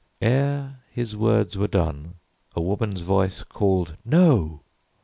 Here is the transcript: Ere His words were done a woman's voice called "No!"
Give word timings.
Ere 0.19 0.79
His 0.89 1.15
words 1.15 1.59
were 1.59 1.67
done 1.67 2.15
a 2.55 2.59
woman's 2.59 3.01
voice 3.01 3.43
called 3.43 3.97
"No!" 4.03 4.63